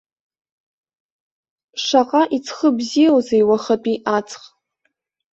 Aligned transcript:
Шаҟа 1.83 2.21
иҵхы 2.37 2.69
бзиоузеи 2.77 3.43
уахатәи 3.49 3.97
аҵх! 4.17 4.41